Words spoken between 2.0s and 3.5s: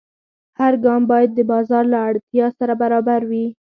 اړتیا سره برابر وي.